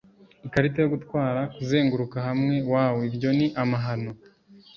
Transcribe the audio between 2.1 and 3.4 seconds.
hamwe, wow ibyo